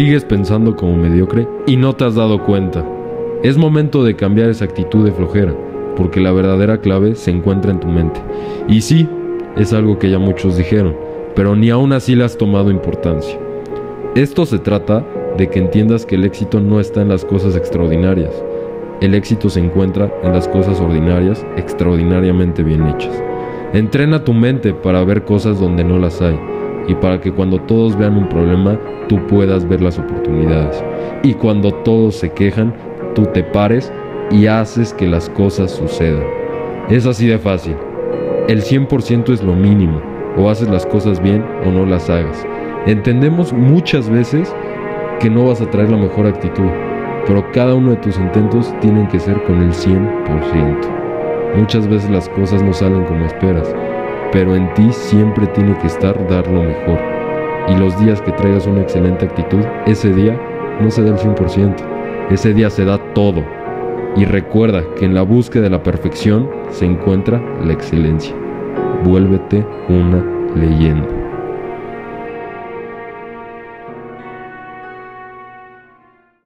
Sigues 0.00 0.24
pensando 0.24 0.76
como 0.76 0.96
mediocre 0.96 1.46
y 1.66 1.76
no 1.76 1.94
te 1.94 2.06
has 2.06 2.14
dado 2.14 2.42
cuenta. 2.42 2.82
Es 3.42 3.58
momento 3.58 4.02
de 4.02 4.16
cambiar 4.16 4.48
esa 4.48 4.64
actitud 4.64 5.04
de 5.04 5.12
flojera, 5.12 5.54
porque 5.94 6.20
la 6.20 6.32
verdadera 6.32 6.80
clave 6.80 7.16
se 7.16 7.30
encuentra 7.30 7.70
en 7.70 7.80
tu 7.80 7.86
mente. 7.86 8.18
Y 8.66 8.80
sí, 8.80 9.06
es 9.58 9.74
algo 9.74 9.98
que 9.98 10.08
ya 10.08 10.18
muchos 10.18 10.56
dijeron, 10.56 10.96
pero 11.36 11.54
ni 11.54 11.68
aún 11.68 11.92
así 11.92 12.14
le 12.14 12.24
has 12.24 12.38
tomado 12.38 12.70
importancia. 12.70 13.38
Esto 14.14 14.46
se 14.46 14.58
trata 14.58 15.04
de 15.36 15.50
que 15.50 15.58
entiendas 15.58 16.06
que 16.06 16.14
el 16.14 16.24
éxito 16.24 16.60
no 16.60 16.80
está 16.80 17.02
en 17.02 17.10
las 17.10 17.26
cosas 17.26 17.54
extraordinarias. 17.54 18.32
El 19.02 19.14
éxito 19.14 19.50
se 19.50 19.60
encuentra 19.60 20.10
en 20.22 20.32
las 20.32 20.48
cosas 20.48 20.80
ordinarias 20.80 21.44
extraordinariamente 21.58 22.62
bien 22.62 22.88
hechas. 22.88 23.22
Entrena 23.74 24.24
tu 24.24 24.32
mente 24.32 24.72
para 24.72 25.04
ver 25.04 25.24
cosas 25.24 25.60
donde 25.60 25.84
no 25.84 25.98
las 25.98 26.22
hay 26.22 26.40
y 26.88 26.94
para 26.94 27.20
que 27.20 27.32
cuando 27.32 27.60
todos 27.60 27.96
vean 27.96 28.16
un 28.16 28.28
problema 28.28 28.78
tú 29.08 29.18
puedas 29.26 29.68
ver 29.68 29.80
las 29.80 29.98
oportunidades. 29.98 30.84
Y 31.22 31.34
cuando 31.34 31.72
todos 31.72 32.14
se 32.16 32.30
quejan, 32.30 32.72
tú 33.14 33.26
te 33.26 33.42
pares 33.42 33.92
y 34.30 34.46
haces 34.46 34.94
que 34.94 35.06
las 35.06 35.28
cosas 35.30 35.72
sucedan. 35.72 36.24
Es 36.88 37.06
así 37.06 37.26
de 37.26 37.38
fácil. 37.38 37.76
El 38.48 38.62
100% 38.62 39.32
es 39.32 39.42
lo 39.42 39.54
mínimo. 39.54 40.00
O 40.36 40.48
haces 40.48 40.68
las 40.68 40.86
cosas 40.86 41.20
bien 41.20 41.44
o 41.66 41.72
no 41.72 41.84
las 41.86 42.08
hagas. 42.08 42.46
Entendemos 42.86 43.52
muchas 43.52 44.08
veces 44.08 44.54
que 45.18 45.28
no 45.28 45.48
vas 45.48 45.60
a 45.60 45.68
traer 45.68 45.90
la 45.90 45.98
mejor 45.98 46.26
actitud, 46.26 46.70
pero 47.26 47.44
cada 47.52 47.74
uno 47.74 47.90
de 47.90 47.96
tus 47.96 48.16
intentos 48.16 48.72
tienen 48.80 49.06
que 49.08 49.20
ser 49.20 49.42
con 49.42 49.60
el 49.60 49.72
100%. 49.72 51.56
Muchas 51.56 51.88
veces 51.88 52.08
las 52.10 52.28
cosas 52.30 52.62
no 52.62 52.72
salen 52.72 53.04
como 53.04 53.26
esperas, 53.26 53.74
pero 54.32 54.54
en 54.54 54.72
ti 54.74 54.88
siempre 54.92 55.46
tiene 55.48 55.76
que 55.78 55.86
estar 55.86 56.28
dar 56.28 56.46
lo 56.48 56.62
mejor. 56.62 56.98
Y 57.68 57.76
los 57.76 57.98
días 58.00 58.20
que 58.22 58.32
traigas 58.32 58.66
una 58.66 58.82
excelente 58.82 59.26
actitud, 59.26 59.64
ese 59.86 60.12
día 60.12 60.38
no 60.80 60.90
se 60.90 61.02
da 61.02 61.10
el 61.10 61.18
100%, 61.18 61.76
ese 62.30 62.54
día 62.54 62.70
se 62.70 62.84
da 62.84 62.98
todo. 63.14 63.44
Y 64.16 64.24
recuerda 64.24 64.82
que 64.96 65.04
en 65.04 65.14
la 65.14 65.22
búsqueda 65.22 65.64
de 65.64 65.70
la 65.70 65.82
perfección 65.82 66.48
se 66.70 66.84
encuentra 66.84 67.40
la 67.64 67.72
excelencia. 67.72 68.34
Vuélvete 69.04 69.64
una 69.88 70.24
leyenda. 70.54 71.19